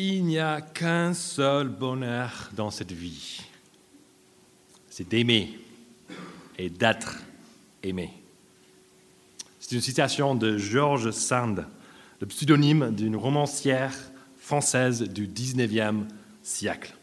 [0.00, 3.40] Il n'y a qu'un seul bonheur dans cette vie.
[4.88, 5.58] C'est d'aimer
[6.56, 7.18] et d'être
[7.82, 8.12] aimé.
[9.58, 11.66] C'est une citation de George Sand,
[12.20, 13.92] le pseudonyme d'une romancière
[14.38, 16.04] française du 19e
[16.44, 16.94] siècle.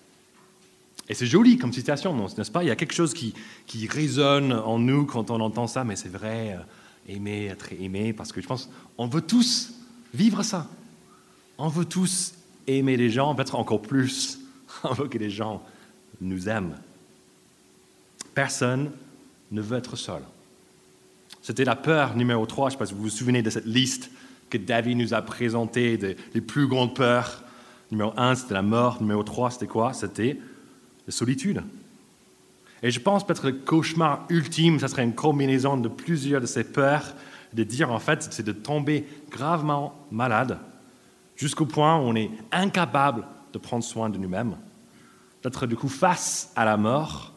[1.10, 2.64] Et c'est joli comme citation, n'est-ce pas?
[2.64, 3.34] Il y a quelque chose qui,
[3.68, 8.14] qui, résonne en nous quand on entend ça, mais c'est vrai, euh, aimer, être aimé,
[8.14, 9.74] parce que je pense on veut tous
[10.14, 10.70] vivre ça.
[11.58, 12.36] On veut tous
[12.68, 14.40] aimer les gens, peut-être encore plus,
[14.84, 15.64] on veut que les gens
[16.22, 16.76] nous aiment.
[18.34, 18.92] Personne
[19.52, 20.22] ne veut être seul.
[21.42, 23.66] C'était la peur numéro 3, je ne sais pas si vous vous souvenez de cette
[23.66, 24.10] liste
[24.50, 27.44] que David nous a présentée des plus grandes peurs.
[27.92, 29.02] Numéro 1, c'était la mort.
[29.02, 29.94] Numéro 3, c'était quoi?
[29.94, 30.40] C'était
[31.06, 31.62] la solitude.
[32.82, 36.64] Et je pense peut-être le cauchemar ultime, ça serait une combinaison de plusieurs de ces
[36.64, 37.16] peurs,
[37.54, 40.60] de dire en fait, c'est de tomber gravement malade,
[41.36, 44.56] jusqu'au point où on est incapable de prendre soin de nous-mêmes,
[45.44, 47.34] d'être du coup face à la mort,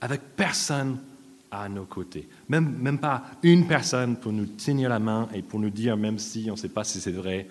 [0.00, 0.98] avec personne
[1.50, 2.28] à nos côtés.
[2.48, 6.18] Même, même pas une personne pour nous tenir la main et pour nous dire, même
[6.18, 7.46] si on ne sait pas si c'est vrai,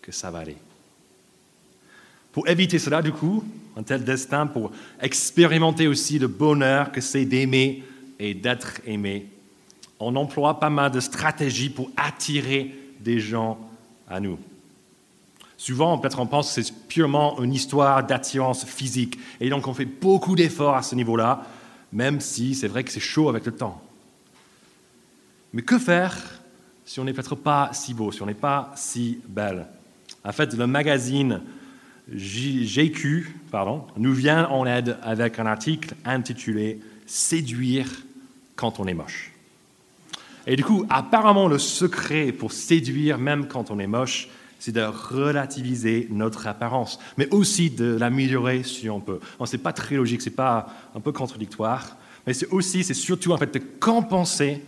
[0.00, 0.56] que ça va aller.
[2.32, 3.44] Pour éviter cela, du coup,
[3.76, 7.82] un tel destin, pour expérimenter aussi le bonheur que c'est d'aimer
[8.18, 9.28] et d'être aimé,
[9.98, 13.58] on emploie pas mal de stratégies pour attirer des gens
[14.08, 14.38] à nous.
[15.56, 19.84] Souvent, peut-être on pense que c'est purement une histoire d'attirance physique, et donc on fait
[19.84, 21.44] beaucoup d'efforts à ce niveau-là,
[21.92, 23.80] même si c'est vrai que c'est chaud avec le temps.
[25.52, 26.40] Mais que faire
[26.84, 29.66] si on n'est peut-être pas si beau, si on n'est pas si belle?
[30.24, 31.40] En fait, le magazine
[32.12, 37.86] GQ pardon, nous vient en aide avec un article intitulé Séduire
[38.56, 39.32] quand on est moche.
[40.46, 44.28] Et du coup, apparemment, le secret pour séduire même quand on est moche,
[44.64, 49.20] c'est de relativiser notre apparence, mais aussi de l'améliorer si on peut.
[49.44, 52.94] Ce n'est pas très logique, ce n'est pas un peu contradictoire, mais c'est aussi, c'est
[52.94, 54.62] surtout en fait de compenser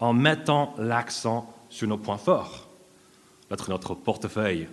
[0.00, 2.68] en mettant l'accent sur nos points forts.
[3.48, 4.66] Peut-être notre portefeuille,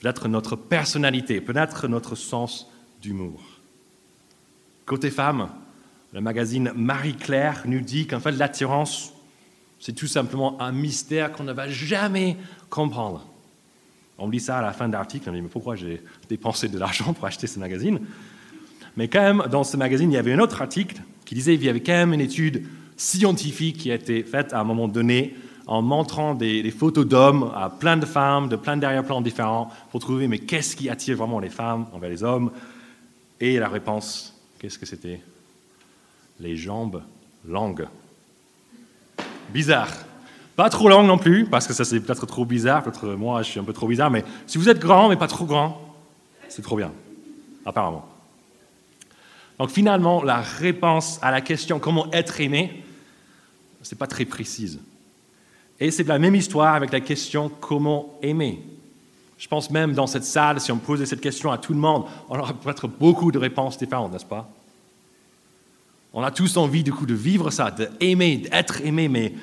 [0.00, 2.70] peut-être notre personnalité, peut-être notre sens
[3.00, 3.40] d'humour.
[4.84, 5.48] Côté femme,
[6.12, 9.14] le magazine Marie-Claire nous dit qu'en fait l'attirance,
[9.80, 12.36] c'est tout simplement un mystère qu'on ne va jamais
[12.68, 13.30] comprendre.
[14.18, 16.78] On lit ça à la fin de l'article, on dit mais pourquoi j'ai dépensé de
[16.78, 18.00] l'argent pour acheter ce magazine?
[18.96, 21.66] Mais quand même, dans ce magazine, il y avait un autre article qui disait qu'il
[21.66, 22.66] y avait quand même une étude
[22.96, 25.34] scientifique qui a été faite à un moment donné
[25.66, 30.28] en montrant des, photos d'hommes à plein de femmes, de plein d'arrière-plans différents, pour trouver
[30.28, 32.50] mais qu'est-ce qui attire vraiment les femmes envers les hommes?
[33.40, 35.20] Et la réponse, qu'est-ce que c'était?
[36.38, 37.02] Les jambes
[37.46, 37.86] longues.
[39.52, 39.92] Bizarre.
[40.56, 43.50] Pas trop long non plus, parce que ça c'est peut-être trop bizarre, peut-être moi je
[43.50, 45.80] suis un peu trop bizarre, mais si vous êtes grand mais pas trop grand,
[46.48, 46.92] c'est trop bien,
[47.66, 48.06] apparemment.
[49.58, 52.84] Donc finalement, la réponse à la question comment être aimé,
[53.82, 54.80] c'est pas très précise.
[55.80, 58.62] Et c'est la même histoire avec la question comment aimer.
[59.38, 62.04] Je pense même dans cette salle, si on posait cette question à tout le monde,
[62.28, 64.48] on aurait peut-être beaucoup de réponses différentes, n'est-ce pas?
[66.12, 69.34] On a tous envie du coup de vivre ça, d'aimer, d'être aimé, mais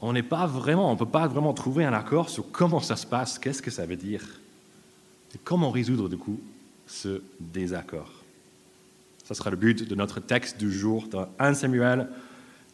[0.00, 3.06] on n'est pas vraiment, on peut pas vraiment trouver un accord sur comment ça se
[3.06, 4.22] passe, qu'est-ce que ça veut dire,
[5.34, 6.38] et comment résoudre du coup
[6.86, 8.12] ce désaccord.
[9.24, 12.08] Ce sera le but de notre texte du jour dans 1 Samuel,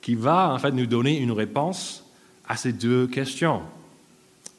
[0.01, 2.05] qui va en fait nous donner une réponse
[2.47, 3.63] à ces deux questions.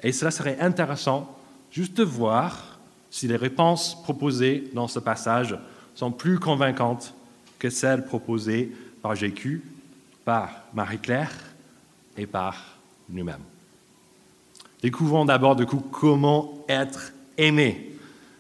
[0.02, 1.38] Et cela serait intéressant
[1.70, 2.80] juste de voir
[3.12, 5.56] si les réponses proposées dans ce passage
[5.94, 7.14] sont plus convaincantes
[7.60, 8.72] que celles proposées
[9.02, 9.62] par JQ,
[10.26, 11.53] par Marie-Claire
[12.18, 12.78] et par
[13.10, 13.44] nous-mêmes.
[14.82, 17.92] Découvrons d'abord du coup comment être aimé.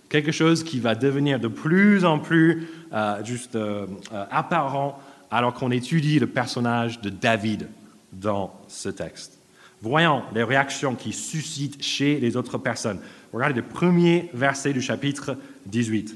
[0.09, 5.00] Quelque chose qui va devenir de plus en plus euh, juste euh, euh, apparent
[5.31, 7.67] alors qu'on étudie le personnage de David
[8.12, 9.39] dans ce texte.
[9.81, 13.00] Voyons les réactions qui suscitent chez les autres personnes.
[13.33, 16.15] Regardez le premier verset du chapitre 18.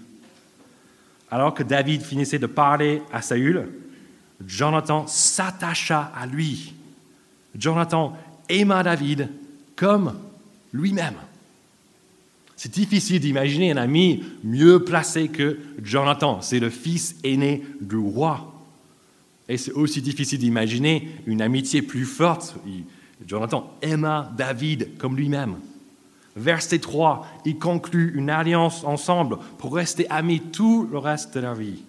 [1.32, 3.68] Alors que David finissait de parler à Saül,
[4.46, 6.74] Jonathan s'attacha à lui
[7.58, 8.16] Jonathan
[8.50, 9.30] aima David
[9.76, 10.14] comme
[10.74, 11.16] lui-même.
[12.56, 16.42] C'est difficile d'imaginer un ami mieux placé que Jonathan.
[16.42, 18.54] C'est le fils aîné du roi.
[19.48, 22.56] Et c'est aussi difficile d'imaginer une amitié plus forte.
[23.26, 25.58] Jonathan aima David comme lui-même.
[26.36, 31.56] Verset 3, il conclut une alliance ensemble pour rester amis tout le reste de leur
[31.56, 31.82] vie.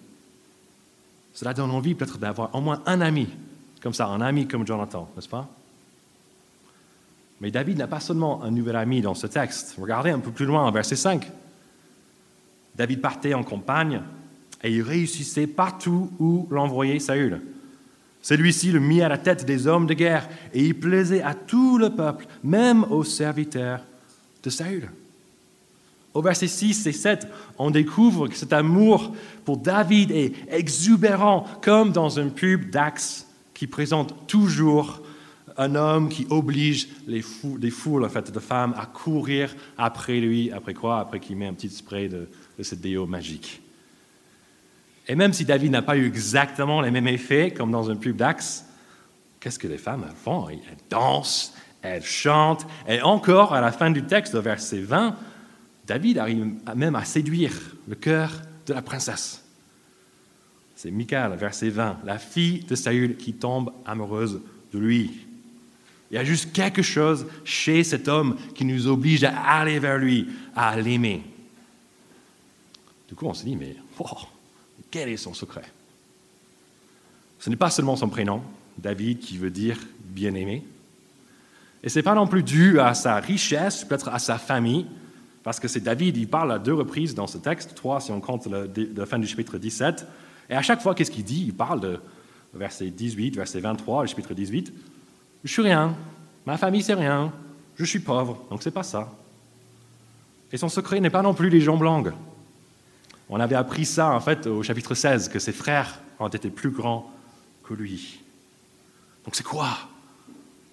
[1.33, 3.27] Cela donne envie peut-être d'avoir au moins un ami,
[3.81, 5.47] comme ça, un ami comme Jonathan, n'est-ce pas?
[7.41, 9.75] Mais David n'a pas seulement un nouvel ami dans ce texte.
[9.79, 11.29] Regardez un peu plus loin, verset 5.
[12.75, 14.01] David partait en campagne
[14.63, 17.41] et il réussissait partout où l'envoyait Saül.
[18.21, 21.77] Celui-ci le mit à la tête des hommes de guerre et il plaisait à tout
[21.77, 23.81] le peuple, même aux serviteurs
[24.43, 24.89] de Saül.
[26.13, 27.27] Au verset 6 et 7,
[27.57, 29.13] on découvre que cet amour
[29.45, 35.01] pour David est exubérant, comme dans un pub d'Axe qui présente toujours
[35.59, 37.23] un homme qui oblige les
[37.57, 41.01] des foules en fait, de femmes à courir après lui, après quoi?
[41.01, 42.29] Après qu'il met un petit spray de,
[42.61, 43.61] cette déo magique.
[45.07, 48.15] Et même si David n'a pas eu exactement les mêmes effets comme dans un pub
[48.15, 48.65] d'Axe,
[49.39, 50.47] qu'est-ce que les femmes font?
[50.47, 50.59] Elles
[50.89, 55.15] dansent, elles chantent, et encore à la fin du texte, au verset 20,
[55.85, 57.53] David arrive même à séduire
[57.87, 58.31] le cœur
[58.65, 59.43] de la princesse.
[60.75, 64.39] C'est Michal, verset 20, la fille de Saül qui tombe amoureuse
[64.71, 65.28] de lui.
[66.11, 69.97] Il y a juste quelque chose chez cet homme qui nous oblige à aller vers
[69.97, 71.23] lui, à l'aimer.
[73.07, 73.75] Du coup, on se dit, mais
[74.89, 75.65] quel est son secret?
[77.39, 78.41] Ce n'est pas seulement son prénom,
[78.77, 80.63] David, qui veut dire bien-aimé.
[81.83, 84.85] Et ce n'est pas non plus dû à sa richesse, peut-être à sa famille,
[85.43, 88.19] parce que c'est David, il parle à deux reprises dans ce texte, trois si on
[88.19, 90.05] compte la fin du chapitre 17.
[90.49, 91.45] Et à chaque fois, qu'est-ce qu'il dit?
[91.47, 91.99] Il parle de
[92.53, 94.73] verset 18, verset 23, le chapitre 18.
[95.43, 95.95] Je suis rien,
[96.45, 97.31] ma famille c'est rien,
[97.75, 99.11] je suis pauvre, donc c'est pas ça.
[100.51, 102.13] Et son secret n'est pas non plus les jambes longues.
[103.29, 106.71] On avait appris ça en fait au chapitre 16, que ses frères ont été plus
[106.71, 107.11] grands
[107.63, 108.19] que lui.
[109.23, 109.77] Donc c'est quoi?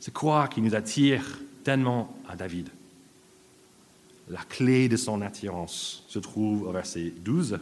[0.01, 1.23] C'est quoi qui nous attire
[1.63, 2.71] tellement à David?
[4.29, 7.61] La clé de son attirance se trouve au verset 12,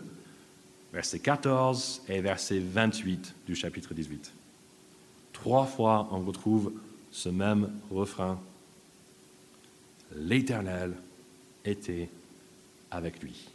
[0.93, 4.33] verset 14 et verset 28 du chapitre 18.
[5.33, 6.73] Trois fois, on retrouve
[7.15, 8.41] ce même refrain.
[10.17, 10.95] L'Éternel
[11.65, 12.11] était
[12.91, 13.49] avec lui.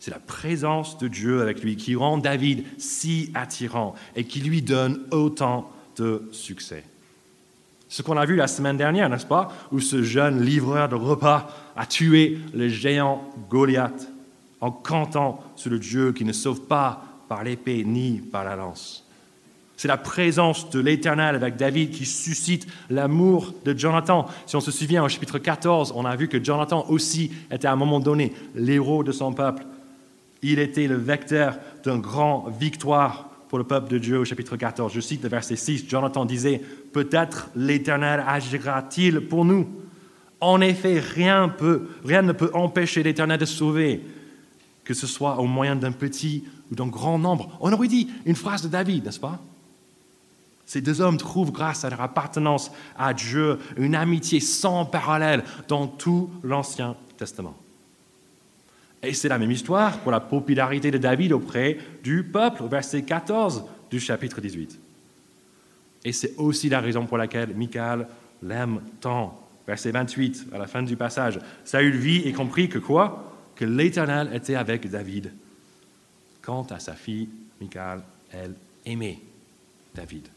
[0.00, 4.60] C'est la présence de Dieu avec lui qui rend David si attirant et qui lui
[4.60, 6.82] donne autant de succès.
[7.88, 11.48] Ce qu'on a vu la semaine dernière, n'est-ce pas Où ce jeune livreur de repas
[11.76, 14.08] a tué le géant Goliath
[14.60, 19.06] en comptant sur le Dieu qui ne sauve pas par l'épée ni par la lance.
[19.80, 24.26] C'est la présence de l'Éternel avec David qui suscite l'amour de Jonathan.
[24.44, 27.72] Si on se souvient, au chapitre 14, on a vu que Jonathan aussi était à
[27.72, 29.62] un moment donné l'héros de son peuple.
[30.42, 34.92] Il était le vecteur d'une grande victoire pour le peuple de Dieu au chapitre 14.
[34.92, 36.60] Je cite le verset 6, Jonathan disait,
[36.92, 39.66] Peut-être l'Éternel agira-t-il pour nous.
[40.42, 44.02] En effet, rien, ne peut empêcher l'Éternel de sauver,
[44.84, 47.56] que ce soit au moyen d'un petit ou d'un grand nombre.
[47.62, 49.40] On aurait dit une phrase de David, n'est-ce pas?
[50.70, 55.88] Ces deux hommes trouvent, grâce à leur appartenance à Dieu, une amitié sans parallèle dans
[55.88, 57.56] tout l'Ancien Testament.
[59.02, 63.64] Et c'est la même histoire pour la popularité de David auprès du peuple, verset 14
[63.90, 64.78] du chapitre 18.
[66.04, 68.06] Et c'est aussi la raison pour laquelle Michal
[68.40, 69.44] l'aime tant.
[69.66, 71.40] Verset 28, à la fin du passage.
[71.64, 73.34] Saül vit et comprit que quoi?
[73.56, 75.32] Que l'Éternel était avec David.
[76.40, 77.28] Quant à sa fille,
[77.60, 78.54] Michal, elle
[78.86, 79.18] aimait
[79.92, 80.28] David.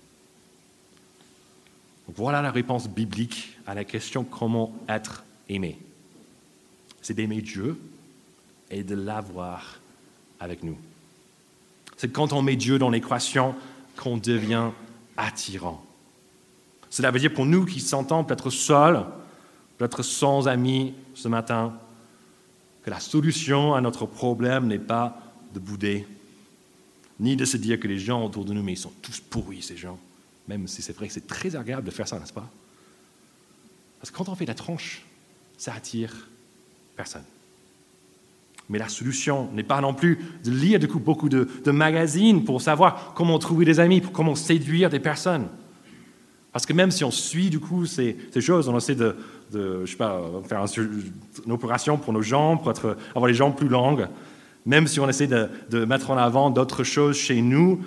[2.07, 5.77] Voilà la réponse biblique à la question comment être aimé.
[7.01, 7.79] C'est d'aimer Dieu
[8.69, 9.79] et de l'avoir
[10.39, 10.77] avec nous.
[11.97, 13.55] C'est quand on met Dieu dans l'équation
[13.95, 14.71] qu'on devient
[15.15, 15.83] attirant.
[16.89, 19.05] Cela veut dire pour nous qui sentons peut-être seuls,
[19.77, 21.73] peut-être sans amis ce matin,
[22.83, 25.17] que la solution à notre problème n'est pas
[25.53, 26.05] de bouder,
[27.19, 29.61] ni de se dire que les gens autour de nous, mais ils sont tous pourris,
[29.61, 29.97] ces gens.
[30.47, 32.49] Même si c'est vrai que c'est très agréable de faire ça, n'est-ce pas?
[33.99, 35.03] Parce que quand on fait la tranche,
[35.57, 36.27] ça attire
[36.95, 37.23] personne.
[38.69, 42.61] Mais la solution n'est pas non plus de lire du coup, beaucoup de, magazines pour
[42.61, 45.47] savoir comment trouver des amis, pour comment séduire des personnes.
[46.51, 49.15] Parce que même si on suit du coup ces, choses, on essaie de,
[49.53, 50.63] je sais pas, faire
[51.45, 52.73] une opération pour nos jambes, pour
[53.11, 54.07] avoir les jambes plus longues,
[54.65, 57.81] même si on essaie de mettre en avant d'autres choses chez nous,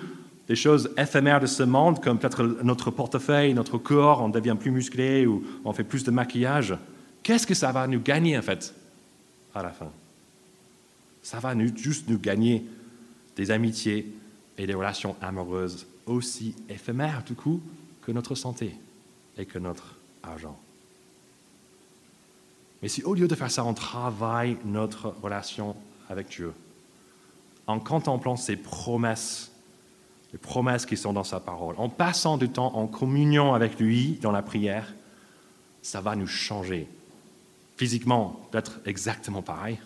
[0.47, 4.71] des choses éphémères de ce monde, comme peut-être notre portefeuille, notre corps, on devient plus
[4.71, 6.75] musclé ou on fait plus de maquillage,
[7.21, 8.73] qu'est-ce que ça va nous gagner en fait
[9.53, 9.91] à la fin?
[11.21, 12.65] Ça va juste nous gagner
[13.35, 14.09] des amitiés
[14.57, 17.61] et des relations amoureuses aussi éphémères du coup
[18.01, 18.73] que notre santé
[19.37, 20.57] et que notre argent.
[22.81, 25.75] Mais si au lieu de faire ça, on travaille notre relation
[26.09, 26.53] avec Dieu,
[27.65, 29.51] en contemplant ses promesses,
[30.33, 34.19] les promesses qui sont dans sa parole, en passant du temps en communion avec lui
[34.21, 34.93] dans la prière,
[35.81, 36.87] ça va nous changer.
[37.77, 39.79] Physiquement, peut-être exactement pareil,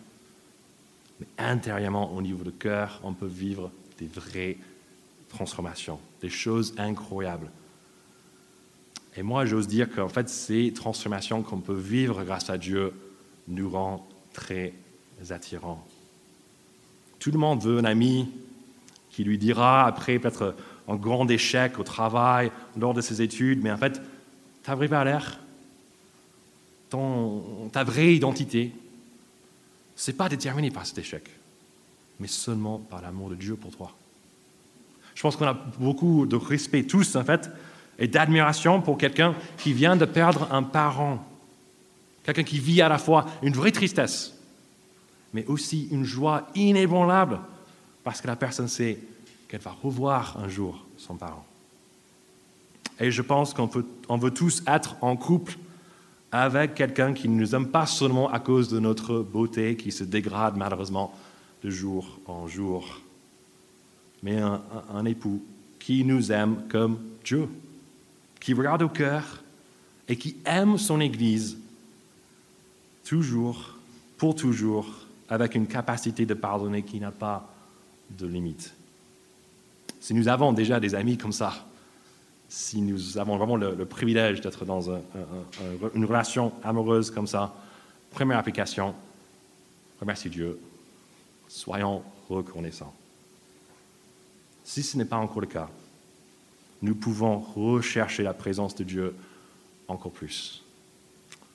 [1.19, 4.57] mais intérieurement, au niveau du cœur, on peut vivre des vraies
[5.29, 7.51] transformations, des choses incroyables.
[9.15, 12.93] Et moi, j'ose dire qu'en fait, ces transformations qu'on peut vivre grâce à Dieu
[13.47, 14.01] nous rendent
[14.33, 14.73] très
[15.29, 15.85] attirants.
[17.19, 18.29] Tout le monde veut un ami
[19.11, 20.55] qui lui dira, après peut-être
[20.87, 24.01] un grand échec au travail, lors de ses études, mais en fait,
[24.63, 25.39] ta vraie valeur,
[26.89, 28.73] ton, ta vraie identité,
[29.95, 31.23] ce n'est pas déterminé par cet échec,
[32.19, 33.93] mais seulement par l'amour de Dieu pour toi.
[35.13, 37.49] Je pense qu'on a beaucoup de respect tous, en fait,
[37.99, 41.23] et d'admiration pour quelqu'un qui vient de perdre un parent,
[42.23, 44.33] quelqu'un qui vit à la fois une vraie tristesse,
[45.33, 47.39] mais aussi une joie inébranlable,
[48.03, 48.99] parce que la personne sait
[49.47, 51.45] qu'elle va revoir un jour son parent.
[52.99, 53.69] Et je pense qu'on
[54.09, 55.57] on veut tous être en couple
[56.31, 60.03] avec quelqu'un qui ne nous aime pas seulement à cause de notre beauté qui se
[60.03, 61.13] dégrade malheureusement
[61.63, 63.01] de jour en jour,
[64.23, 65.43] mais un époux
[65.79, 67.47] qui nous aime comme Dieu,
[68.39, 69.43] qui regarde au cœur
[70.07, 71.57] et qui aime son Église
[73.03, 73.75] toujours,
[74.17, 74.87] pour toujours,
[75.27, 77.50] avec une capacité de pardonner qui n'a pas
[78.17, 78.73] de limite.
[79.99, 81.65] Si nous avons déjà des amis comme ça,
[82.49, 84.89] si nous avons vraiment le, privilège d'être dans
[85.95, 87.55] une relation amoureuse comme ça,
[88.09, 88.93] première application,
[89.99, 90.59] remercie Dieu,
[91.47, 92.93] soyons reconnaissants.
[94.63, 95.69] Si ce n'est pas encore le cas,
[96.81, 99.15] nous pouvons rechercher la présence de Dieu
[99.87, 100.63] encore plus.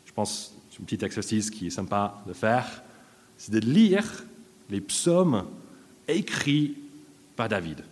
[0.05, 2.83] Je pense, c'est un petit exercice qui est sympa de faire,
[3.37, 4.25] c'est de lire
[4.71, 5.47] les psaumes
[6.09, 6.77] écrits
[7.37, 7.83] par David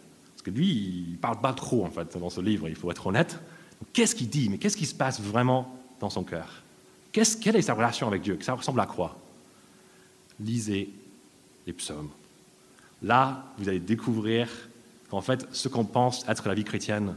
[0.44, 3.06] que lui, il ne parle pas trop, en fait, dans ce livre, il faut être
[3.06, 3.40] honnête.
[3.92, 4.48] Qu'est-ce qu'il dit?
[4.48, 6.62] Mais qu'est-ce qui se passe vraiment dans son cœur?
[7.10, 8.38] Quelle est sa relation avec Dieu?
[8.40, 9.16] Ça ressemble à quoi?
[10.38, 10.90] Lisez
[11.66, 12.10] les psaumes.
[13.02, 14.48] Là, vous allez découvrir
[15.10, 17.16] qu'en fait, ce qu'on pense être la vie chrétienne,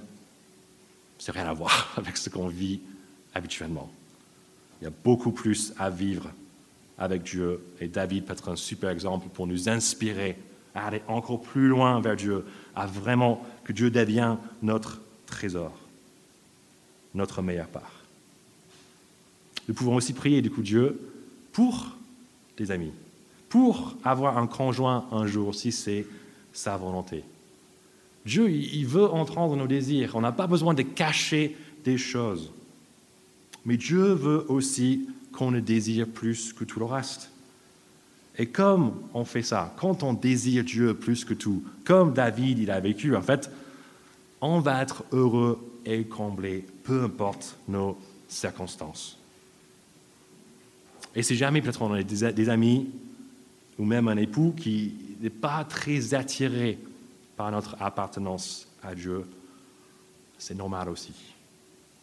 [1.20, 2.80] c'est rien à voir avec ce qu'on vit
[3.34, 3.92] habituellement.
[4.80, 6.30] Il y a beaucoup plus à vivre
[7.00, 10.38] avec Dieu et David peut être un super exemple pour nous inspirer
[10.76, 12.46] à aller encore plus loin vers Dieu,
[12.76, 15.72] à vraiment que Dieu devienne notre trésor,
[17.14, 17.94] notre meilleure part.
[19.68, 21.00] Nous pouvons aussi prier du coup Dieu
[21.52, 21.98] pour
[22.58, 22.94] des amis,
[23.50, 26.06] pour avoir un conjoint un jour si c'est
[26.54, 27.24] sa volonté.
[28.26, 30.16] Dieu, il veut entendre nos désirs.
[30.16, 31.56] On n'a pas besoin de cacher
[31.86, 32.52] des choses.
[33.66, 37.32] Mais Dieu veut aussi qu'on ne désire plus que tout le reste.
[38.38, 42.72] Et comme on fait ça, quand on désire Dieu plus que tout, comme David il
[42.72, 43.50] a vécu, en fait,
[44.42, 49.18] on va être heureux et comblé, peu importe nos circonstances.
[51.16, 52.92] Et si jamais peut-être on a des amis
[53.80, 56.78] ou même un époux qui n'est pas très attiré
[57.36, 59.24] par notre appartenance à Dieu,
[60.38, 61.14] c'est normal aussi.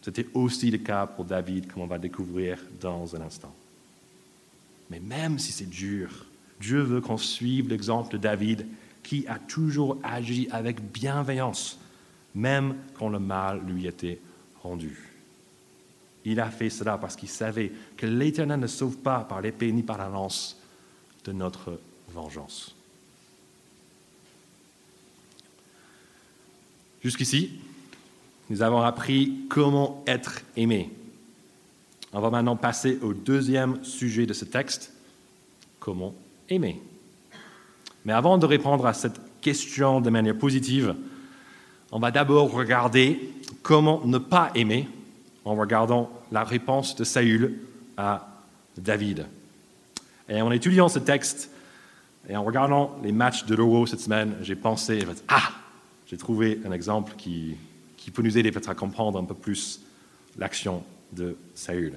[0.01, 3.53] C'était aussi le cas pour David, comme on va découvrir dans un instant.
[4.89, 6.25] Mais même si c'est dur,
[6.59, 8.65] Dieu veut qu'on suive l'exemple de David
[9.03, 11.79] qui a toujours agi avec bienveillance,
[12.33, 14.19] même quand le mal lui était
[14.63, 15.11] rendu.
[16.23, 19.83] Il a fait cela parce qu'il savait que l'Éternel ne sauve pas par l'épée ni
[19.83, 20.59] par la lance
[21.23, 22.75] de notre vengeance.
[27.03, 27.51] Jusqu'ici,
[28.49, 30.89] nous avons appris comment être aimé.
[32.17, 34.93] On va maintenant passer au deuxième sujet de ce texte,
[35.81, 36.15] comment
[36.47, 36.81] aimer.
[38.05, 40.95] Mais avant de répondre à cette question de manière positive,
[41.91, 43.19] on va d'abord regarder
[43.63, 44.87] comment ne pas aimer
[45.43, 47.59] en regardant la réponse de Saül
[47.97, 48.45] à
[48.77, 49.25] David.
[50.29, 51.51] Et en étudiant ce texte
[52.29, 55.51] et en regardant les matchs de l'Euro cette semaine, j'ai pensé, ah,
[56.07, 57.57] j'ai trouvé un exemple qui,
[57.97, 59.81] qui peut nous aider peut-être à comprendre un peu plus
[60.37, 60.81] l'action
[61.11, 61.93] de Saül.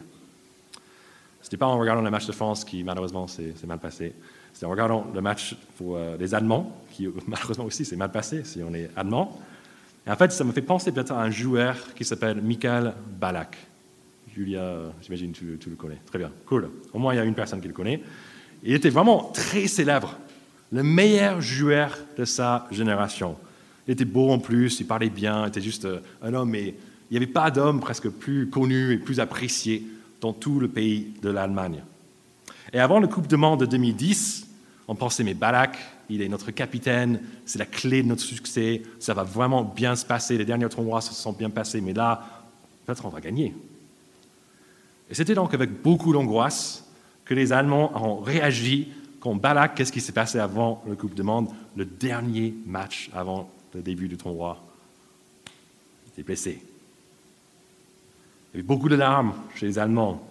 [1.40, 4.12] Ce n'était pas en regardant le match de France qui, malheureusement, s'est mal passé.
[4.52, 8.42] C'était en regardant le match pour euh, les Allemands, qui, malheureusement aussi, s'est mal passé
[8.44, 9.40] si on est allemand.
[10.06, 13.56] Et en fait, ça me fait penser peut-être à un joueur qui s'appelle Michael Balak.
[14.34, 15.98] Julia, j'imagine tu, tu le connais.
[16.06, 16.70] Très bien, cool.
[16.92, 18.02] Au moins, il y a une personne qui le connaît.
[18.62, 20.16] Il était vraiment très célèbre,
[20.72, 23.36] le meilleur joueur de sa génération.
[23.86, 26.74] Il était beau en plus, il parlait bien, il était juste euh, un homme, mais
[27.10, 29.84] il n'y avait pas d'homme presque plus connu et plus apprécié
[30.20, 31.82] dans tout le pays de l'Allemagne.
[32.72, 34.46] Et avant le Coupe de Monde de 2010,
[34.88, 35.78] on pensait, mais Balak,
[36.10, 40.04] il est notre capitaine, c'est la clé de notre succès, ça va vraiment bien se
[40.04, 42.44] passer, les derniers tournois se sont bien passés, mais là,
[42.84, 43.54] peut-être on va gagner.
[45.10, 46.84] Et c'était donc avec beaucoup d'angoisse
[47.24, 48.88] que les Allemands ont réagi
[49.20, 53.50] quand Balak, qu'est-ce qui s'est passé avant le Coupe de Monde Le dernier match avant
[53.74, 54.62] le début du tournoi.
[56.06, 56.62] Il était blessé.
[58.62, 60.22] Beaucoup de larmes chez les Allemands.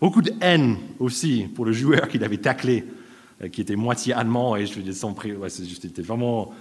[0.00, 2.84] Beaucoup de haine aussi pour le joueur qu'il avait taclé,
[3.42, 4.56] euh, qui était moitié allemand.
[4.56, 6.52] Et je son ouais, c'était vraiment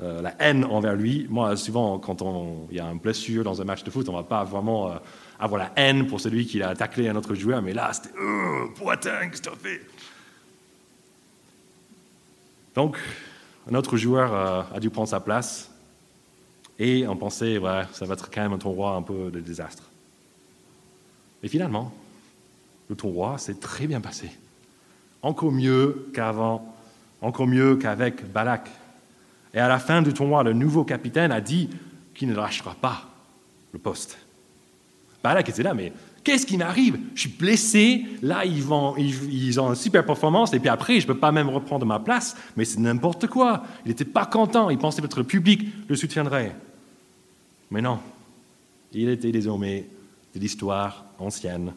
[0.00, 1.26] euh, la haine envers lui.
[1.28, 2.22] Moi, souvent, quand
[2.70, 4.92] il y a une blessure dans un match de foot, on ne va pas vraiment
[4.92, 4.96] euh,
[5.40, 7.60] avoir la haine pour celui qui a taclé un autre joueur.
[7.60, 9.80] Mais là, c'était oh, Poitin, qu'est-ce que fait
[12.76, 12.96] Donc,
[13.68, 15.70] un autre joueur a dû prendre sa place.
[16.78, 17.60] Et on pensait,
[17.92, 19.84] ça va être quand même un tournoi un peu de désastre.
[21.44, 21.92] Mais finalement,
[22.88, 24.30] le tournoi s'est très bien passé.
[25.20, 26.74] Encore mieux qu'avant,
[27.20, 28.70] encore mieux qu'avec Balak.
[29.52, 31.68] Et à la fin du tournoi, le nouveau capitaine a dit
[32.14, 33.10] qu'il ne lâchera pas
[33.74, 34.16] le poste.
[35.22, 35.92] Balak était là, mais
[36.24, 36.98] qu'est-ce qui m'arrive?
[37.14, 41.18] Je suis blessé, là ils, ont une super performance, et puis après je ne peux
[41.18, 43.64] pas même reprendre ma place, mais c'est n'importe quoi.
[43.84, 46.56] Il n'était pas content, il pensait que le public le soutiendrait.
[47.70, 47.98] Mais non,
[48.94, 49.86] il était désormais
[50.34, 51.72] de l'histoire ancienne.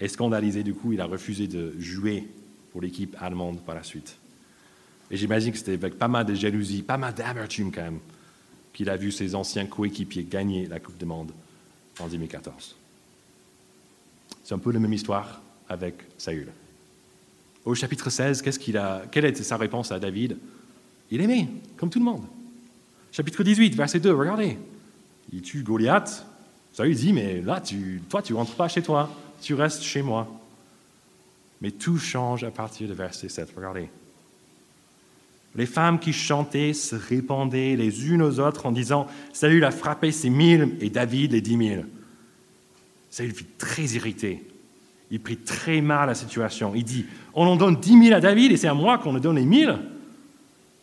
[0.00, 2.26] Et scandalisé, du coup, il a refusé de jouer
[2.72, 4.16] pour l'équipe allemande par la suite.
[5.10, 7.98] Et j'imagine que c'était avec pas mal de jalousie, pas mal d'amertume quand même,
[8.72, 11.32] qu'il a vu ses anciens coéquipiers gagner la Coupe du Monde
[11.98, 12.76] en 2014.
[14.44, 16.48] C'est un peu la même histoire avec Saül.
[17.64, 20.38] Au chapitre 16, qu'est-ce qu'il a, quelle était sa réponse à David?
[21.10, 22.24] Il aimait, comme tout le monde.
[23.12, 24.56] Chapitre 18, verset 2, regardez.
[25.32, 26.24] Il tue Goliath,
[26.72, 29.10] ça lui dit, mais là, tu, toi, tu rentres pas chez toi,
[29.42, 30.28] tu restes chez moi.
[31.60, 33.52] Mais tout change à partir de verset 7.
[33.56, 33.88] Regardez.
[35.56, 40.12] Les femmes qui chantaient se répandaient les unes aux autres en disant Saül a frappé
[40.12, 41.86] ses mille et David les dix mille.
[43.10, 44.44] Saül fut très irrité.
[45.10, 46.72] Il prit très mal la situation.
[46.76, 49.18] Il dit On en donne dix mille à David et c'est à moi qu'on en
[49.18, 49.76] donne les mille.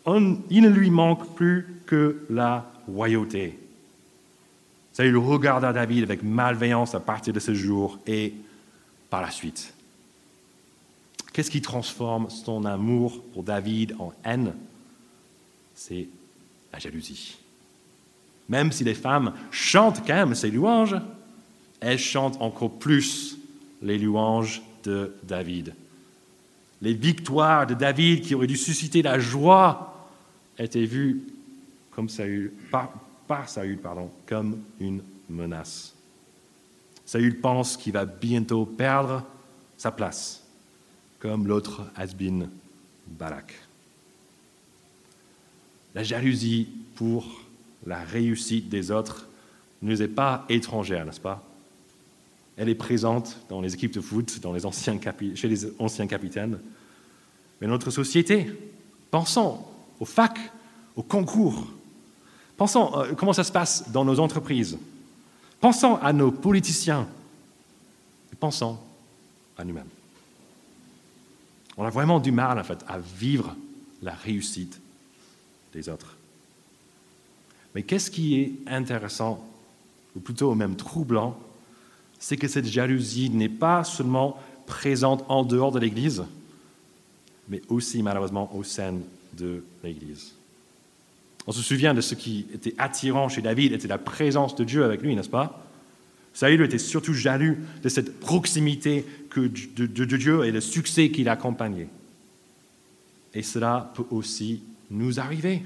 [0.06, 3.58] il ne lui manque plus que la royauté.
[4.98, 8.34] Saül regarda David avec malveillance à partir de ce jour et
[9.12, 9.72] par la suite.
[11.32, 14.56] Qu'est-ce qui transforme son amour pour David en haine?
[15.76, 16.08] C'est
[16.74, 17.38] la jalousie.
[18.50, 20.96] Même si les femmes chantent quand même ces louanges,
[21.80, 23.38] elles chantent encore plus
[23.84, 25.76] les louanges de David.
[26.82, 30.10] Les victoires de David qui auraient dû susciter la joie
[30.58, 31.22] étaient vues
[31.92, 32.92] comme Saül, par,
[33.28, 35.94] par Saül pardon, comme une menace.
[37.06, 39.24] Saül pense qu'il va bientôt perdre
[39.78, 40.44] sa place,
[41.20, 42.50] comme l'autre Asbin
[43.08, 43.54] Balak.
[45.96, 47.42] La jalousie pour
[47.86, 49.28] la réussite des autres
[49.82, 51.44] ne nous est pas étrangère, n'est-ce pas?
[52.58, 55.00] Elle est présente dans les équipes de foot, dans les anciens
[55.36, 56.60] chez les anciens capitaines.
[57.62, 58.52] Mais notre société,
[59.12, 59.64] pensons
[60.00, 60.52] aux facs,
[60.96, 61.68] aux concours,
[62.58, 64.78] Pensons euh, comment ça se passe dans nos entreprises.
[65.62, 67.08] Pensons à nos politiciens.
[68.40, 68.78] pensons
[69.58, 69.88] à nous-mêmes.
[71.78, 73.56] On a vraiment du mal, en fait, à vivre
[74.02, 74.80] la réussite
[75.74, 76.16] des autres.
[77.74, 79.44] Mais qu'est-ce qui est intéressant,
[80.16, 81.38] ou plutôt même troublant,
[82.20, 86.24] c'est que cette jalousie n'est pas seulement présente en dehors de l'Église,
[87.48, 88.96] mais aussi malheureusement au sein
[89.34, 90.37] de l'Église.
[91.48, 94.84] On se souvient de ce qui était attirant chez David, était la présence de Dieu
[94.84, 95.64] avec lui, n'est-ce pas?
[96.34, 99.06] Saül était surtout jaloux de cette proximité
[99.36, 101.88] de, Dieu et le succès qui l'accompagnait.
[103.34, 105.64] Et cela peut aussi nous arriver.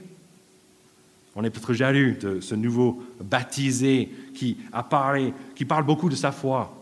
[1.36, 6.16] On est peut-être jaloux de ce nouveau baptisé qui a parlé, qui parle beaucoup de
[6.16, 6.74] sa foi,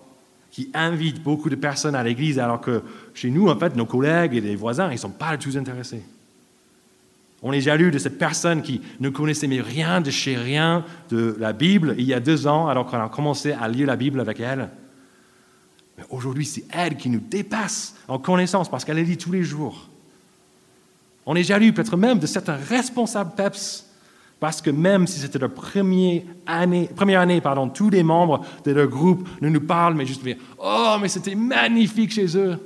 [0.52, 2.84] qui invite beaucoup de personnes à l'église, alors que
[3.14, 5.58] chez nous, en fait, nos collègues et les voisins, ils ne sont pas du tout
[5.58, 6.04] intéressés.
[7.42, 11.36] On est jaloux de cette personne qui ne connaissait mais rien de chez rien de
[11.40, 14.20] la Bible il y a deux ans, alors qu'on a commencé à lire la Bible
[14.20, 14.70] avec elle.
[15.98, 19.88] Mais aujourd'hui, c'est elle qui nous dépasse en connaissance parce qu'elle lit tous les jours.
[21.26, 23.86] On est jaloux peut-être même de certains responsables PEPS
[24.40, 28.72] parce que même si c'était la première année, première année pardon, tous les membres de
[28.72, 32.58] leur groupe ne nous parlent, mais juste dire Oh, mais c'était magnifique chez eux.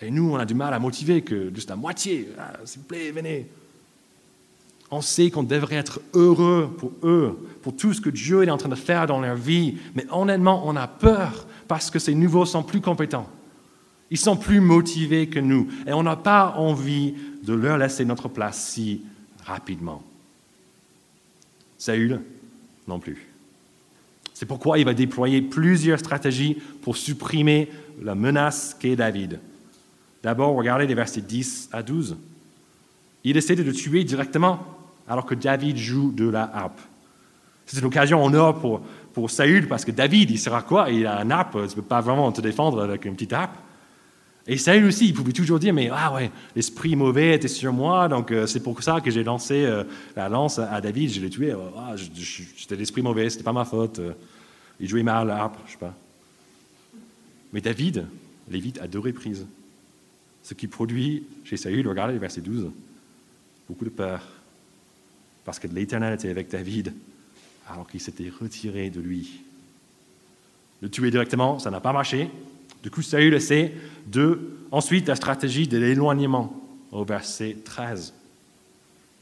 [0.00, 2.86] Et nous, on a du mal à motiver que juste la moitié, ah, s'il vous
[2.86, 3.46] plaît, venez.
[4.94, 8.56] On sait qu'on devrait être heureux pour eux, pour tout ce que Dieu est en
[8.56, 12.46] train de faire dans leur vie, mais honnêtement, on a peur parce que ces nouveaux
[12.46, 13.28] sont plus compétents.
[14.12, 18.28] Ils sont plus motivés que nous et on n'a pas envie de leur laisser notre
[18.28, 19.02] place si
[19.44, 20.00] rapidement.
[21.76, 22.20] Saül,
[22.86, 23.26] non plus.
[24.32, 27.68] C'est pourquoi il va déployer plusieurs stratégies pour supprimer
[28.00, 29.40] la menace qu'est David.
[30.22, 32.16] D'abord, regardez les versets 10 à 12.
[33.24, 34.74] Il essaie de le tuer directement,
[35.08, 36.80] alors que David joue de la harpe.
[37.66, 38.80] C'est une occasion en or pour,
[39.12, 40.90] pour Saül, parce que David, il sera quoi?
[40.90, 43.56] Il a un harpe, tu ne peux pas vraiment te défendre avec une petite harpe.
[44.46, 48.08] Et Saül aussi, il pouvait toujours dire, mais ah ouais, l'esprit mauvais était sur moi,
[48.08, 49.84] donc euh, c'est pour ça que j'ai lancé euh,
[50.16, 51.54] la lance à David, je l'ai tué.
[51.78, 51.94] Ah,
[52.58, 54.00] C'était l'esprit mauvais, c'était pas ma faute.
[54.00, 54.12] Euh,
[54.80, 55.94] il jouait mal à harpe, je sais pas.
[57.54, 58.06] Mais David
[58.50, 59.46] l'évite à deux reprises.
[60.42, 62.70] Ce qui produit chez Saül, regardez le verset 12,
[63.66, 64.20] beaucoup de peur,
[65.44, 66.92] parce que l'Éternel était avec David,
[67.68, 69.40] alors qu'il s'était retiré de lui.
[70.80, 72.30] Le tuer directement, ça n'a pas marché.
[72.82, 73.72] Du coup, Saül essaie
[74.06, 76.60] de, ensuite, la stratégie de l'éloignement,
[76.92, 78.12] au verset 13.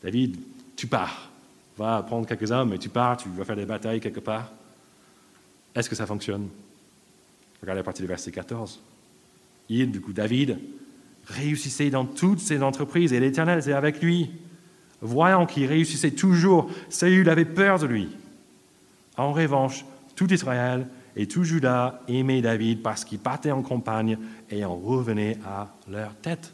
[0.02, 0.36] David,
[0.76, 1.30] tu pars.
[1.78, 4.50] Va prendre quelques hommes et tu pars, tu vas faire des batailles quelque part.
[5.74, 6.48] Est-ce que ça fonctionne?
[7.62, 8.80] Regardez à partir du verset 14.
[9.68, 10.58] Il, du coup, David,
[11.26, 14.30] réussissait dans toutes ses entreprises et l'Éternel était avec lui.
[15.02, 18.08] Voyant qu'il réussissait toujours, Saül avait peur de lui.
[19.16, 19.84] En revanche,
[20.14, 20.86] tout Israël
[21.16, 24.16] et tout Judas aimait David parce qu'il partait en campagne
[24.48, 26.52] et en revenait à leur tête.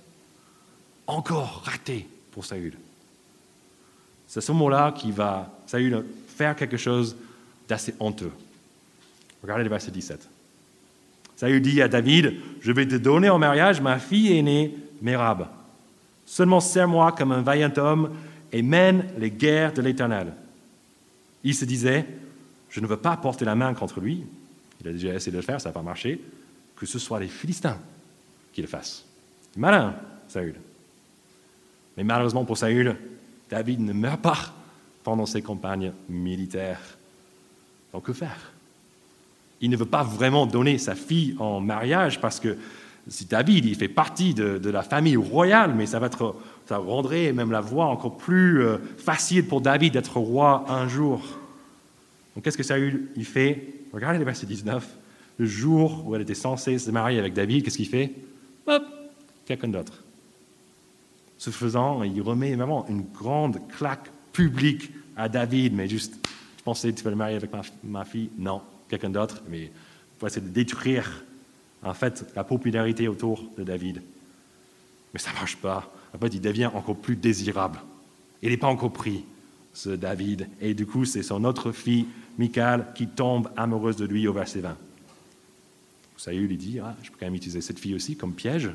[1.07, 2.77] Encore raté pour Saül.
[4.27, 7.17] C'est ce mot-là qui va, Saül, faire quelque chose
[7.69, 8.33] d'assez honteux.
[9.43, 10.29] Regardez le verset 17.
[11.37, 15.49] Saül dit à David, je vais te donner en mariage ma fille aînée, Mérab.
[16.27, 18.11] Seulement serre-moi comme un vaillant homme
[18.53, 20.33] et mène les guerres de l'Éternel.
[21.45, 22.07] Il se disait,
[22.69, 24.25] je ne veux pas porter la main contre lui,
[24.81, 26.21] il a déjà essayé de le faire, ça n'a pas marché,
[26.77, 27.79] que ce soit les Philistins
[28.53, 29.05] qui le fassent.
[29.57, 29.95] Malin,
[30.29, 30.55] Saül.
[31.97, 32.97] Mais malheureusement pour Saül,
[33.51, 34.55] David ne meurt pas
[35.03, 36.81] pendant ses campagnes militaires.
[37.93, 38.53] Donc que faire?
[39.61, 42.57] Il ne veut pas vraiment donner sa fille en mariage parce que
[43.09, 46.37] si David, il fait partie de, la famille royale, mais ça, va être,
[46.69, 51.23] ça rendrait même la voie encore plus euh, facile pour David d'être roi un jour.
[52.35, 54.87] Donc qu'est-ce que Saül il fait Regardez le verset 19.
[55.39, 58.13] Le jour où elle était censée se marier avec David, qu'est-ce qu'il fait?
[58.67, 58.83] Hop,
[59.47, 60.05] quelqu'un d'autre.
[61.39, 66.19] Ce faisant, il remet vraiment une grande claque publique à David, mais juste,
[66.59, 67.51] je pensais tu vas le marier avec
[67.83, 68.29] ma, fille?
[68.37, 69.73] Non, quelqu'un d'autre, mais
[70.19, 71.25] pour essayer de détruire,
[71.83, 74.03] en fait, la popularité autour de David.
[75.15, 75.91] Mais ça ne marche pas.
[76.15, 77.81] En fait, il devient encore plus désirable.
[78.43, 79.25] Il n'est pas encore pris,
[79.75, 80.49] ce David.
[80.61, 82.07] Et du coup, c'est son autre fille
[82.39, 84.77] Michal qui tombe amoureuse de lui au verset 20.
[86.17, 88.71] Saül lui dit, je peux quand même utiliser cette fille aussi comme piège.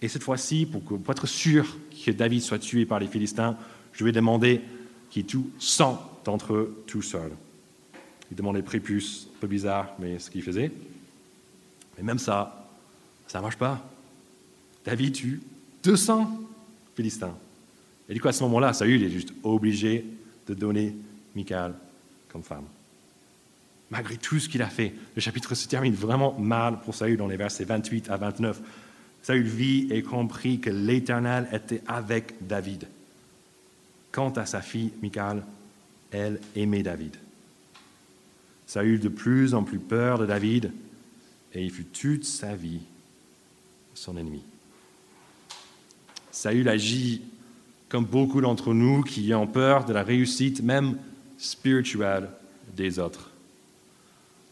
[0.00, 3.56] Et cette fois-ci, pour, être sûr que David soit tué par les Philistins,
[3.92, 4.60] je vais demander
[5.10, 7.30] qu'il tue 100 d'entre eux tout seul.
[8.30, 10.72] Il demandait prépuce, un peu bizarre, mais ce qu'il faisait.
[11.96, 12.68] Mais même ça,
[13.26, 13.86] ça ne marche pas.
[14.84, 15.40] David tue
[15.82, 16.40] 200
[16.94, 17.36] Philistins.
[18.08, 20.04] Et du coup, à ce moment-là, Saül est juste obligé
[20.46, 20.94] de donner
[21.34, 21.74] Michal
[22.28, 22.64] comme femme.
[23.90, 27.26] Malgré tout ce qu'il a fait, le chapitre se termine vraiment mal pour Saül dans
[27.26, 28.60] les versets 28 à 29.
[29.22, 32.88] Saül vit et comprit que l'Éternel était avec David.
[34.10, 35.44] Quant à sa fille Michal,
[36.10, 37.16] elle aimait David.
[38.66, 40.72] Saül de plus en plus peur de David
[41.52, 42.80] et il fut toute sa vie
[43.94, 44.42] son ennemi.
[46.32, 47.22] Saül agit
[47.88, 50.96] comme beaucoup d'entre nous qui ont peur de la réussite même
[51.36, 52.30] spirituelle
[52.74, 53.30] des autres.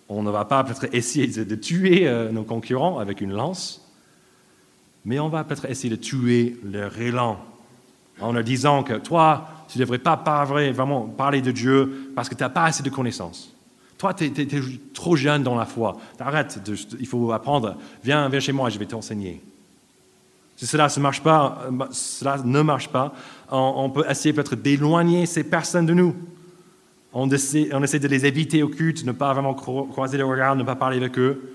[0.08, 3.88] On ne va pas peut-être essayer de tuer euh, nos concurrents avec une lance,
[5.04, 7.38] mais on va peut-être essayer de tuer leur élan
[8.20, 12.28] en leur disant que toi, tu ne devrais pas parler, vraiment parler de Dieu parce
[12.28, 13.54] que tu n'as pas assez de connaissances.
[13.96, 14.46] Toi, tu es,
[14.92, 15.98] trop jeune dans la foi.
[16.18, 16.58] Arrête,
[16.98, 17.76] il faut apprendre.
[18.04, 19.40] Viens, viens chez moi, je vais t'enseigner.
[20.60, 23.14] Si cela, ne marche pas, euh, cela ne marche pas,
[23.50, 26.14] on peut essayer peut-être d'éloigner ces personnes de nous.
[27.14, 27.64] On essaie,
[27.98, 31.18] de les éviter au culte, ne pas vraiment croiser les regards, ne pas parler avec
[31.18, 31.54] eux.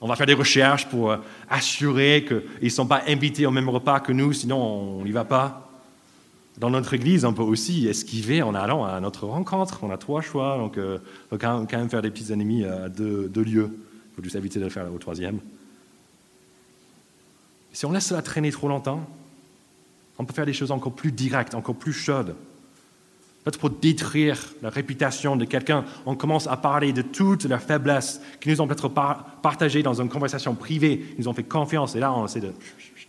[0.00, 1.16] On va faire des recherches pour euh,
[1.50, 5.24] assurer qu'ils ne sont pas invités au même repas que nous, sinon on n'y va
[5.24, 5.68] pas.
[6.56, 9.80] Dans notre église, on peut aussi esquiver en allant à notre rencontre.
[9.82, 10.98] On a trois choix, donc euh,
[11.32, 13.76] on peut quand même faire des petits ennemis à deux, lieux.
[14.12, 15.40] Il faut juste éviter de le faire au troisième.
[17.74, 19.04] Si on laisse cela traîner trop longtemps,
[20.16, 22.36] on peut faire des choses encore plus directes, encore plus chaudes.
[23.42, 28.20] Peut-être pour détruire la réputation de quelqu'un, on commence à parler de toutes leurs faiblesses
[28.40, 28.88] qui nous ont peut-être
[29.42, 32.52] partagées dans une conversation privée, ils nous ont fait confiance, et là on essaie de...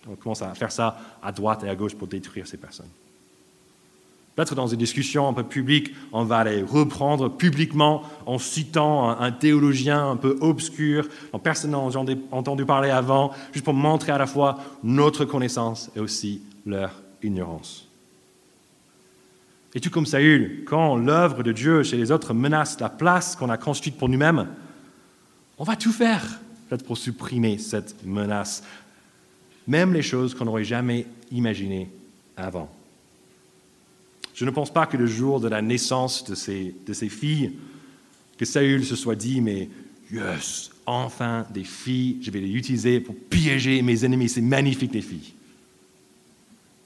[0.07, 2.89] On commence à faire ça à droite et à gauche pour détruire ces personnes.
[4.35, 9.31] Peut-être dans une discussion un peu publique, on va les reprendre publiquement en citant un,
[9.31, 11.77] théologien un peu obscur dont personne n'a
[12.31, 16.91] entendu parler avant, juste pour montrer à la fois notre connaissance et aussi leur
[17.23, 17.87] ignorance.
[19.73, 23.49] Et tout comme Saül, quand l'œuvre de Dieu chez les autres menace la place qu'on
[23.49, 24.47] a construite pour nous-mêmes,
[25.57, 26.23] on va tout faire
[26.67, 28.63] peut-être pour supprimer cette menace,
[29.67, 31.89] même les choses qu'on n'aurait jamais imaginées
[32.35, 32.69] avant.
[34.35, 37.53] Je ne pense pas que le jour de la naissance de ces, de ces filles,
[38.37, 39.69] que Saül se soit dit, mais
[40.11, 45.01] yes, enfin des filles, je vais les utiliser pour piéger mes ennemis, c'est magnifique les
[45.01, 45.33] filles.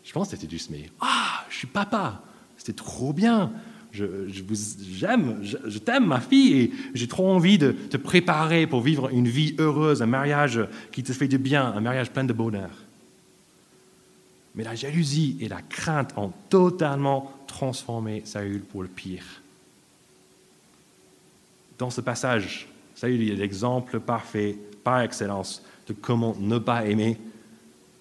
[0.04, 2.22] Je pense que c'était juste, mais ah, je suis papa,
[2.56, 3.52] c'était trop bien,
[3.92, 4.06] je,
[4.92, 9.10] j'aime, je, je, t'aime ma fille et j'ai trop envie de te préparer pour vivre
[9.12, 12.70] une vie heureuse, un mariage qui te fait du bien, un mariage plein de bonheur.
[14.56, 19.42] Mais la jalousie et la crainte ont totalement transformé Saül pour le pire.
[21.78, 27.18] Dans ce passage, Saül est l'exemple parfait, par excellence, de comment ne pas aimer,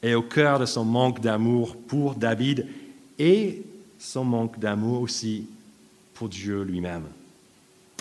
[0.02, 2.66] et au cœur de son manque d'amour pour David
[3.18, 3.62] et
[3.98, 5.46] son manque d'amour aussi
[6.14, 7.04] pour Dieu lui-même.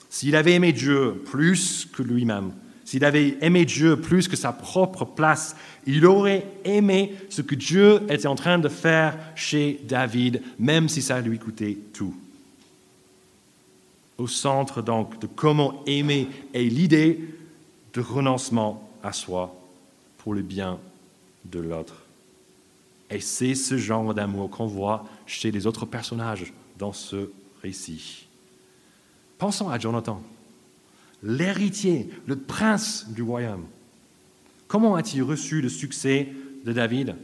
[0.10, 2.54] S'il avait aimé Dieu plus que lui-même,
[2.88, 8.02] s'il avait aimé Dieu plus que sa propre place, il aurait aimé ce que Dieu
[8.08, 12.15] était en train de faire chez David, même si ça lui coûtait tout.
[14.17, 17.19] Au centre donc de comment aimer est l'idée
[17.93, 19.54] de renoncement à soi
[20.19, 20.80] pour le bien
[21.43, 22.06] de l'autre.
[23.10, 28.28] Et c'est ce genre d'amour qu'on voit chez les autres personnages dans ce récit.
[29.38, 30.21] Pensons à Jonathan
[31.23, 33.65] l'héritier, le prince du royaume.
[34.67, 36.30] Comment a-t-il reçu le succès
[36.65, 37.15] de David?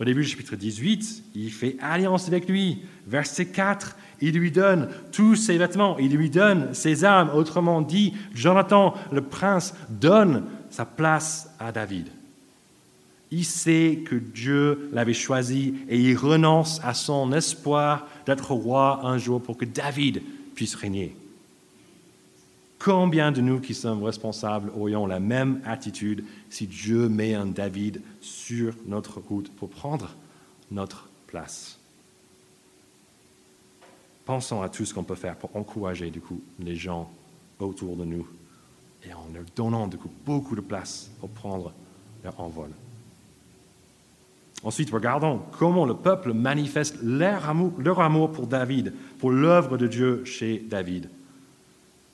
[0.00, 2.82] Au début du chapitre 18, il fait alliance avec lui.
[3.06, 7.30] Verset 4, il lui donne tous ses vêtements, il lui donne ses armes.
[7.34, 12.08] Autrement dit, Jonathan, le prince, donne sa place à David.
[13.30, 19.18] Il sait que Dieu l'avait choisi et il renonce à son espoir d'être roi un
[19.18, 20.22] jour pour que David
[20.54, 21.14] puisse régner.
[22.78, 28.00] Combien de nous qui sommes responsables aurions la même attitude si Dieu met un David
[28.20, 30.14] sur notre route pour prendre
[30.70, 31.78] notre place
[34.24, 37.10] Pensons à tout ce qu'on peut faire pour encourager du coup les gens
[37.58, 38.28] autour de nous
[39.04, 39.88] et en leur donnant
[40.26, 41.72] beaucoup de place pour prendre
[42.22, 42.68] leur envol.
[44.62, 50.58] Ensuite, regardons comment le peuple manifeste leur amour pour David, pour l'œuvre de Dieu chez
[50.58, 51.08] David.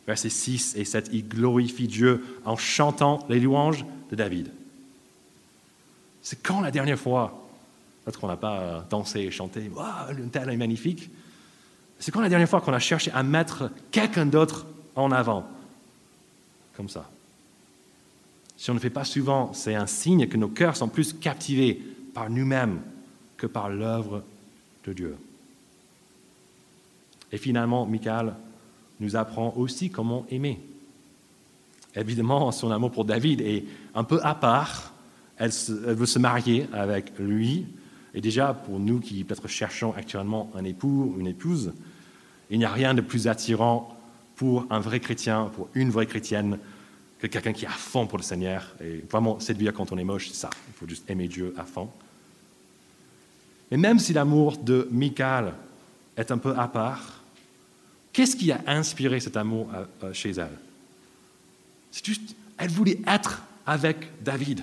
[0.07, 4.51] Versets 6 et 7, il glorifie Dieu en chantant les louanges de David.
[6.23, 7.47] C'est quand la dernière fois,
[8.05, 11.11] peut-être qu'on n'a pas dansé et chanté, waouh, le tel est magnifique.
[11.99, 15.47] C'est quand la dernière fois qu'on a cherché à mettre quelqu'un d'autre en avant,
[16.77, 17.11] comme ça.
[18.57, 21.83] Si on ne fait pas souvent, c'est un signe que nos cœurs sont plus captivés
[22.15, 22.81] par nous-mêmes
[23.37, 24.23] que par l'œuvre
[24.87, 25.17] de Dieu.
[27.33, 28.35] Et finalement, Michael
[29.01, 30.61] nous apprend aussi comment aimer.
[31.97, 34.93] Évidemment, son amour pour David est un peu à part.
[35.37, 37.67] Elle, veut se marier avec lui.
[38.15, 41.73] Et déjà, pour nous qui peut-être cherchons actuellement un époux ou une épouse,
[42.51, 43.97] il n'y a rien de plus attirant
[44.37, 46.59] pour un vrai chrétien, pour une vraie chrétienne,
[47.19, 48.75] que quelqu'un qui à fond pour le Seigneur.
[48.83, 50.51] Et vraiment, séduire quand on est moche, c'est ça.
[50.69, 51.89] Il faut juste aimer Dieu à fond.
[53.71, 55.55] Mais même si l'amour de Michal
[56.17, 57.24] est un peu à part,
[58.15, 60.57] Qu'est-ce qui a inspiré cet amour euh, euh, chez elle
[61.91, 64.63] C'est juste, elle voulait être avec David,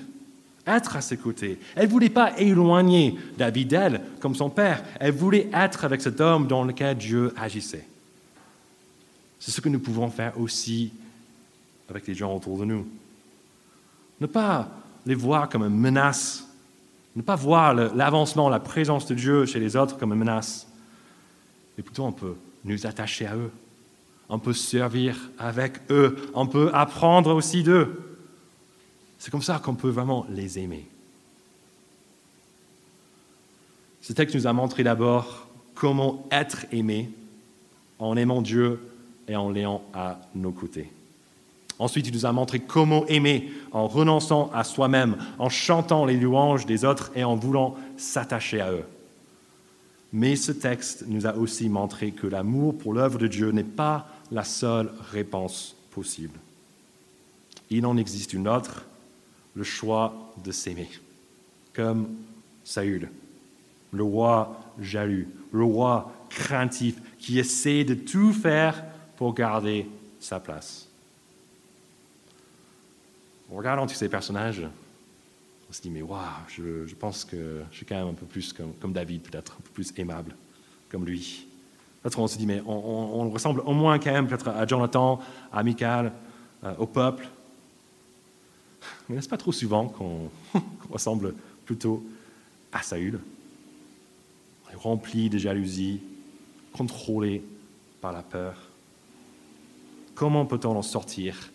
[0.65, 1.59] être à ses côtés.
[1.75, 4.81] Elle ne voulait pas éloigner David d'elle comme son père.
[5.01, 7.85] Elle voulait être avec cet homme dans lequel Dieu agissait.
[9.37, 10.93] C'est ce que nous pouvons faire aussi
[11.89, 12.87] avec les gens autour de nous.
[14.21, 14.69] Ne pas
[15.05, 16.47] les voir comme une menace,
[17.17, 20.67] ne pas voir l'avancement, la présence de Dieu chez les autres comme une menace,
[21.75, 23.51] mais plutôt on peut nous attacher à eux.
[24.29, 26.15] On peut servir avec eux.
[26.33, 28.17] On peut apprendre aussi d'eux.
[29.19, 30.87] C'est comme ça qu'on peut vraiment les aimer.
[34.01, 37.11] Ce texte nous a montré d'abord comment être aimé
[37.99, 38.79] en aimant Dieu
[39.27, 40.91] et en l'ayant à nos côtés.
[41.77, 46.65] Ensuite, il nous a montré comment aimer en renonçant à soi-même, en chantant les louanges
[46.65, 48.85] des autres et en voulant s'attacher à eux.
[50.13, 54.07] Mais ce texte nous a aussi montré que l'amour pour l'œuvre de Dieu n'est pas
[54.31, 56.37] la seule réponse possible.
[57.69, 58.85] Il en existe une autre,
[59.55, 60.89] le choix de s'aimer,
[61.73, 62.09] comme
[62.63, 63.09] Saül.
[63.91, 68.83] le roi jaloux, le roi craintif, qui essaie de tout faire
[69.17, 69.87] pour garder
[70.19, 70.87] sa place.
[73.51, 74.63] En regardant tous ces personnages,
[75.71, 78.51] on se dit, mais waouh, je, pense que je suis quand même un peu plus
[78.51, 80.35] comme, David, peut-être un peu plus aimable,
[80.89, 81.47] comme lui.
[82.01, 85.63] Peut-être on se dit, mais on, ressemble au moins quand même peut-être à Jonathan, à
[85.63, 86.11] Michael,
[86.65, 87.25] euh, au peuple.
[89.07, 90.29] Mais n'est-ce pas trop souvent qu'on
[90.91, 92.03] ressemble plutôt
[92.73, 93.21] à Saül?
[94.75, 96.01] Rempli de jalousie,
[96.73, 97.45] contrôlé
[98.01, 98.57] par la peur.
[100.15, 101.49] Comment peut-on en sortir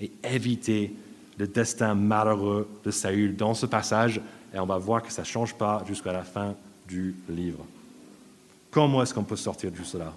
[0.00, 0.94] et éviter
[1.38, 4.20] le destin malheureux de Saül dans ce passage
[4.54, 6.54] Et on va voir que ça ne change pas jusqu'à la fin
[6.88, 7.64] du livre.
[8.70, 10.12] Comment est-ce qu'on peut sortir de cela?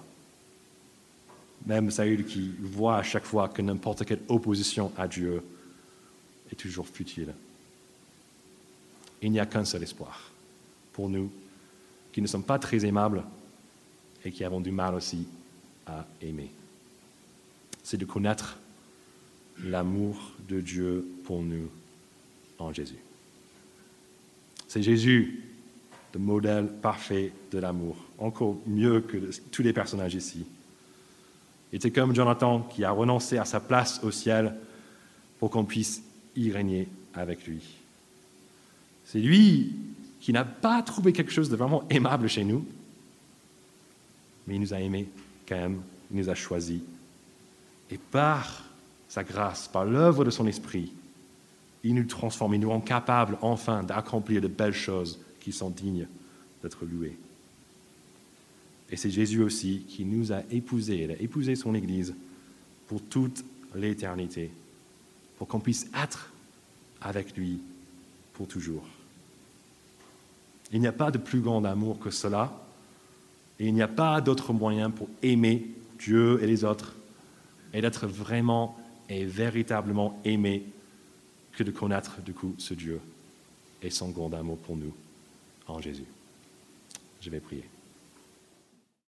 [1.66, 5.42] Même Saül qui voit à chaque fois que n'importe quelle opposition à Dieu
[6.50, 7.34] est toujours futile.
[9.22, 10.30] Il n'y a qu'un seul espoir
[10.92, 11.30] pour nous
[12.12, 13.22] qui ne sommes pas très aimables
[14.24, 15.26] et qui avons du mal aussi
[15.86, 16.50] à aimer.
[17.82, 18.58] C'est de connaître
[19.64, 21.68] l'amour de Dieu pour nous
[22.58, 22.98] en Jésus.
[24.68, 25.42] C'est Jésus,
[26.14, 29.16] le modèle parfait de l'amour, encore mieux que
[29.50, 30.44] tous les personnages ici.
[31.72, 34.54] Il était comme Jonathan qui a renoncé à sa place au ciel
[35.38, 36.02] pour qu'on puisse
[36.36, 37.62] y régner avec lui.
[39.04, 39.74] C'est lui
[40.20, 42.64] qui n'a pas trouvé quelque chose de vraiment aimable chez nous,
[44.46, 45.08] mais il nous a aimés
[45.48, 46.80] quand même, il nous a choisis.
[47.90, 48.69] Et par
[49.10, 50.92] sa grâce, par l'œuvre de son esprit,
[51.82, 56.06] il nous transforme, il nous rend capables enfin d'accomplir de belles choses qui sont dignes
[56.62, 57.18] d'être louées.
[58.88, 62.14] Et c'est Jésus aussi qui nous a épousés, il a épousé son Église
[62.86, 63.44] pour toute
[63.74, 64.52] l'éternité,
[65.38, 66.32] pour qu'on puisse être
[67.00, 67.58] avec lui
[68.34, 68.86] pour toujours.
[70.70, 72.52] Il n'y a pas de plus grand amour que cela,
[73.58, 75.66] et il n'y a pas d'autre moyen pour aimer
[75.98, 76.94] Dieu et les autres,
[77.74, 78.76] et d'être vraiment
[79.10, 80.64] et véritablement aimé
[81.52, 83.00] que de connaître du coup ce Dieu
[83.82, 84.94] et son grand amour pour nous
[85.66, 86.06] en Jésus.
[87.20, 87.64] Je vais prier.